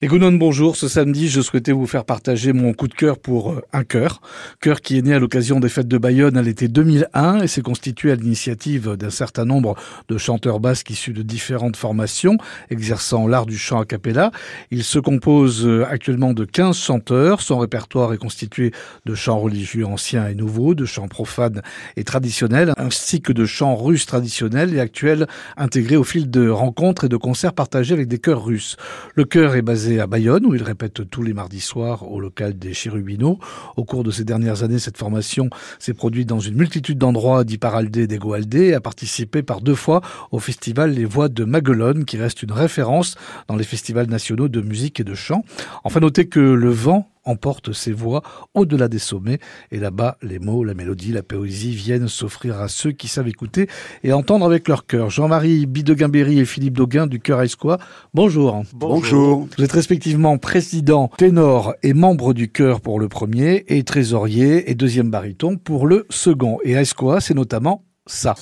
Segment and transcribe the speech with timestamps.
[0.00, 0.76] Et bonjour.
[0.76, 4.20] Ce samedi, je souhaitais vous faire partager mon coup de cœur pour euh, un chœur.
[4.60, 7.62] Chœur qui est né à l'occasion des fêtes de Bayonne à l'été 2001 et s'est
[7.62, 9.74] constitué à l'initiative d'un certain nombre
[10.08, 12.36] de chanteurs basques issus de différentes formations
[12.70, 14.30] exerçant l'art du chant a cappella.
[14.70, 17.40] Il se compose euh, actuellement de 15 chanteurs.
[17.40, 18.70] Son répertoire est constitué
[19.04, 21.60] de chants religieux anciens et nouveaux, de chants profanes
[21.96, 25.26] et traditionnels, ainsi que de chants russes traditionnels et actuels
[25.56, 28.76] intégrés au fil de rencontres et de concerts partagés avec des chœurs russes.
[29.16, 32.58] Le chœur est basé à Bayonne, où il répète tous les mardis soirs au local
[32.58, 33.38] des Chérubino.
[33.76, 35.48] Au cours de ces dernières années, cette formation
[35.78, 40.02] s'est produite dans une multitude d'endroits d'Iparaldé et d'Egoaldé et a participé par deux fois
[40.30, 43.16] au festival Les Voix de Maguelone, qui reste une référence
[43.48, 45.44] dans les festivals nationaux de musique et de chant.
[45.84, 48.22] Enfin, notez que le vent emporte ses voix
[48.54, 49.38] au-delà des sommets.
[49.70, 53.68] Et là-bas, les mots, la mélodie, la poésie viennent s'offrir à ceux qui savent écouter
[54.02, 55.10] et entendre avec leur cœur.
[55.10, 57.78] Jean-Marie Bideguin-Berry et Philippe Dauguin du Cœur Esquois,
[58.14, 58.62] bonjour.
[58.72, 59.48] Bonjour.
[59.56, 64.74] Vous êtes respectivement président ténor et membre du chœur pour le premier et trésorier et
[64.74, 66.58] deuxième baryton pour le second.
[66.64, 68.34] Et Esquois, c'est notamment ça.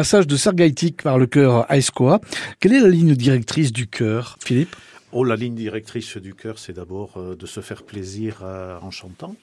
[0.00, 2.22] Passage de Sergaïtique par le chœur Aescoa.
[2.58, 4.74] Quelle est la ligne directrice du chœur, Philippe?
[5.12, 8.90] Oh, la ligne directrice du chœur, c'est d'abord euh, de se faire plaisir euh, en
[8.90, 9.36] chantant,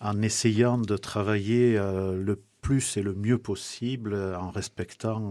[0.00, 5.30] en essayant de travailler euh, le plus et le mieux possible, en respectant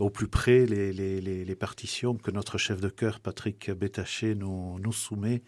[0.00, 5.42] au plus près les, partitions que notre chef de chœur, Patrick Bétaché, nous soumet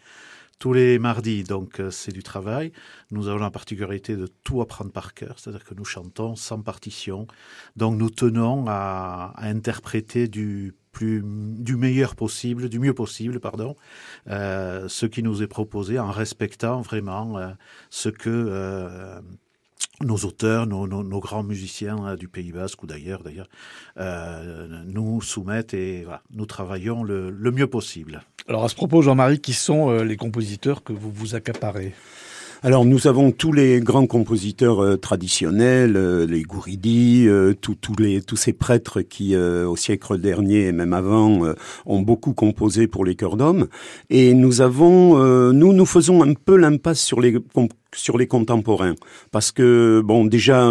[0.61, 2.71] tous les mardis, donc euh, c'est du travail.
[3.09, 7.25] Nous avons la particularité de tout apprendre par cœur, c'est-à-dire que nous chantons sans partition.
[7.75, 13.75] Donc nous tenons à, interpréter du plus du meilleur possible, du mieux possible, pardon,
[14.27, 17.49] euh, ce qui nous est proposé en respectant vraiment euh,
[17.89, 19.19] ce que
[20.01, 23.49] nos auteurs, nos, grands musiciens du Pays Basque ou d'ailleurs, d'ailleurs,
[24.85, 28.21] nous soumettent et nous travaillons le mieux possible.
[28.47, 31.93] Alors à ce propos, Jean-Marie, qui sont euh, les compositeurs que vous vous accaparez?
[32.63, 37.27] Alors nous avons tous les grands compositeurs euh, traditionnels, euh, les Gouridi,
[37.61, 41.53] tous les tous ces prêtres qui au siècle dernier et même avant
[41.85, 43.67] ont beaucoup composé pour les chœurs d'hommes.
[44.09, 45.17] Et nous avons,
[45.53, 47.37] nous nous faisons un peu l'impasse sur les
[47.95, 48.95] sur les contemporains.
[49.31, 50.67] Parce que bon déjà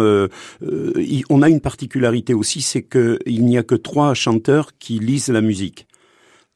[1.29, 5.29] on a une particularité aussi c'est que il n'y a que trois chanteurs qui lisent
[5.29, 5.87] la musique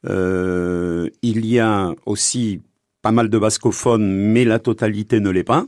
[0.04, 2.60] euh, il y a aussi
[3.02, 5.66] pas mal de bascophones, mais la totalité ne l'est pas.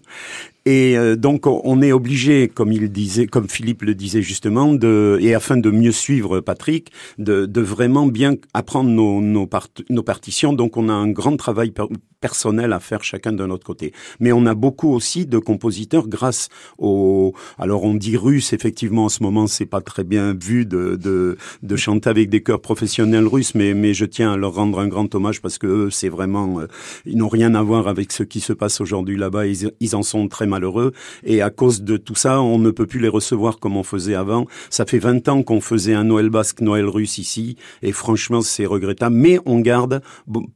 [0.66, 5.18] Et euh, donc on est obligé, comme il disait, comme Philippe le disait justement, de,
[5.20, 10.52] et afin de mieux suivre Patrick, de, de vraiment bien apprendre nos, nos, partitions.
[10.52, 11.72] Donc on a un grand travail
[12.20, 13.92] personnel à faire chacun de notre côté.
[14.20, 16.48] Mais on a beaucoup aussi de compositeurs grâce
[16.78, 20.96] au, alors on dit russe effectivement en ce moment c'est pas très bien vu de,
[20.96, 24.80] de, de chanter avec des chœurs professionnels russes, mais mais je tiens à leur rendre
[24.80, 26.66] un grand hommage parce que c'est vraiment, euh,
[27.06, 29.46] ils n'ont rien à voir avec ce qui se passe aujourd'hui là-bas.
[29.46, 30.92] Ils, en sont très malheureux.
[31.24, 34.14] Et à cause de tout ça, on ne peut plus les recevoir comme on faisait
[34.14, 34.46] avant.
[34.70, 37.56] Ça fait 20 ans qu'on faisait un Noël basque, Noël russe ici.
[37.82, 39.14] Et franchement, c'est regrettable.
[39.14, 40.02] Mais on garde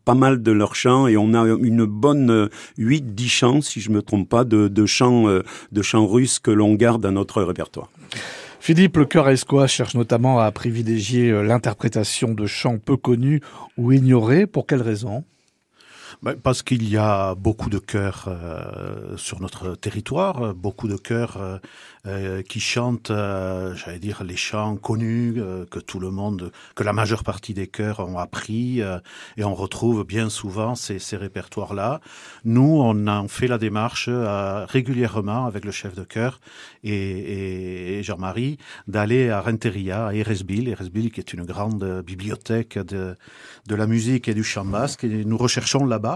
[0.05, 2.49] pas mal de leurs chants et on a une bonne
[2.79, 6.75] 8-10 chants, si je me trompe pas, de, chants, euh, de chants russes que l'on
[6.75, 7.91] garde à notre répertoire.
[8.61, 13.41] Philippe Le Cœur Escois cherche notamment à privilégier euh, l'interprétation de chants peu connus
[13.77, 14.47] ou ignorés.
[14.47, 15.25] Pour quelles raisons
[16.43, 21.59] parce qu'il y a beaucoup de chœurs euh, sur notre territoire, beaucoup de chœurs euh,
[22.07, 25.41] euh, qui chantent, j'allais dire, les chants connus
[25.71, 28.81] que tout le monde, que la majeure partie des chœurs ont appris,
[29.37, 32.01] et on retrouve bien souvent ces, ces répertoires-là.
[32.45, 36.41] Nous, on a fait la démarche régulièrement avec le chef de chœur
[36.83, 38.59] et, et Jean-Marie
[38.89, 43.17] d'aller à Renteria, à Eresbil, Eresbil qui est une grande bibliothèque de,
[43.67, 46.12] de la musique et du chant basque, et nous recherchons là-bas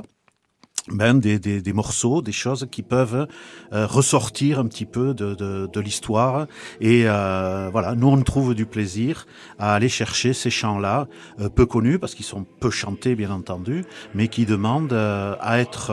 [0.88, 3.26] ben, des, des, des, morceaux, des choses qui peuvent
[3.72, 6.46] euh, ressortir un petit peu de, de, de l'histoire.
[6.80, 9.26] Et euh, voilà, nous on trouve du plaisir
[9.58, 11.08] à aller chercher ces chants-là,
[11.40, 13.84] euh, peu connus parce qu'ils sont peu chantés bien entendu,
[14.14, 15.92] mais qui demandent à être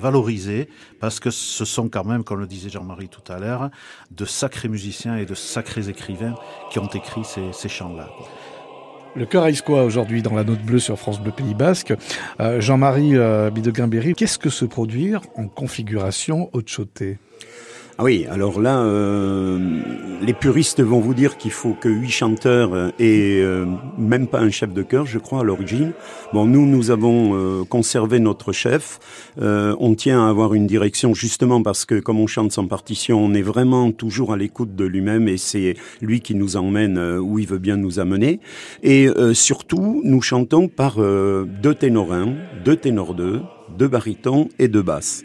[0.00, 0.68] valorisés
[1.00, 3.70] parce que ce sont quand même, comme le disait Jean-Marie tout à l'heure,
[4.10, 6.34] de sacrés musiciens et de sacrés écrivains
[6.70, 8.08] qui ont écrit ces, ces chants-là.
[9.16, 11.92] Le cœur quoi aujourd'hui dans la note bleue sur France Bleu Pays Basque.
[12.38, 17.18] Euh, Jean-Marie euh, Bideguin-Berry, qu'est-ce que se produire en configuration haute chauté
[18.00, 19.58] Ah oui, alors là, euh,
[20.22, 23.66] les puristes vont vous dire qu'il faut que huit chanteurs euh, et euh,
[23.98, 25.92] même pas un chef de chœur, je crois, à l'origine.
[26.32, 29.00] Bon, nous, nous avons conservé notre chef.
[29.36, 33.34] on tient à avoir une direction justement parce que comme on chante sans partition, on
[33.34, 37.46] est vraiment toujours à l'écoute de lui-même et c'est lui qui nous emmène où il
[37.46, 38.40] veut bien nous amener.
[38.82, 42.28] Et surtout, nous chantons par deux ténors 1,
[42.64, 43.42] deux ténors 2,
[43.76, 45.24] deux barytons et deux basses.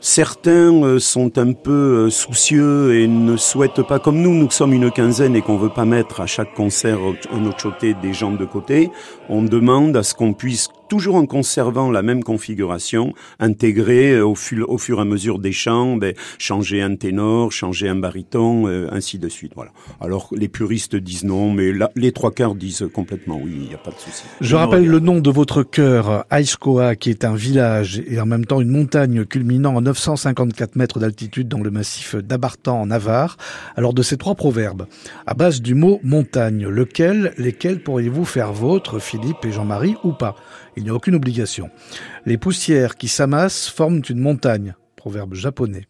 [0.00, 4.72] Certains euh, sont un peu euh, soucieux et ne souhaitent pas, comme nous, nous sommes
[4.72, 6.98] une quinzaine et qu'on veut pas mettre à chaque concert
[7.32, 8.90] un autre côté des gens de côté,
[9.28, 14.34] on demande à ce qu'on puisse toujours en conservant la même configuration, intégrer euh, au,
[14.34, 18.66] fur, au fur et à mesure des chants, ben, changer un ténor, changer un baryton,
[18.66, 19.52] euh, ainsi de suite.
[19.54, 19.70] Voilà.
[20.00, 23.78] Alors les puristes disent non, mais les trois quarts disent complètement oui, il n'y a
[23.78, 24.24] pas de souci.
[24.40, 28.46] Je rappelle le nom de votre chœur, Aïskoa, qui est un village et en même
[28.46, 33.38] temps une montagne culminant à 954 mètres d'altitude dans le massif d'Abartan en Navarre.
[33.74, 34.86] Alors de ces trois proverbes,
[35.26, 40.36] à base du mot montagne, lequel, lesquels pourriez-vous faire vôtre, Philippe et Jean-Marie, ou pas?
[40.76, 41.70] Il n'y a aucune obligation.
[42.26, 45.86] Les poussières qui s'amassent forment une montagne, proverbe japonais.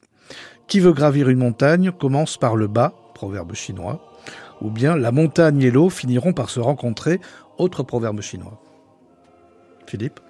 [0.69, 4.15] Qui veut gravir une montagne commence par le bas, proverbe chinois.
[4.61, 7.21] Ou bien la montagne et l'eau finiront par se rencontrer,
[7.59, 8.61] autre proverbe chinois.
[9.87, 10.21] Philippe?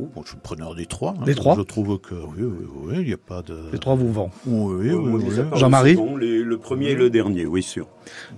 [0.00, 1.14] Oh, je suis preneur des trois.
[1.26, 3.56] Les trois Je trouve que oui, oui, oui, il n'y a pas de.
[3.72, 4.30] Les trois vous vont.
[4.46, 5.34] Oui, oui, oui.
[5.54, 7.88] Jean-Marie Le premier et le dernier, oui, sûr.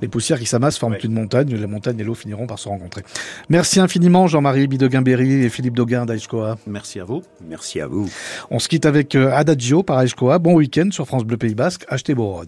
[0.00, 3.02] Les poussières qui s'amassent forment une montagne, les montagnes et l'eau finiront par se rencontrer.
[3.48, 6.56] Merci infiniment Jean-Marie Bidoguin-Berry et Philippe Doguin d'Aïskoa.
[6.66, 7.22] Merci à vous.
[7.46, 8.08] Merci à vous.
[8.50, 10.38] On se quitte avec euh, Adagio par Aïskoa.
[10.38, 11.84] Bon week-end sur France Bleu Pays Basque.
[11.88, 12.46] Achetez Boron.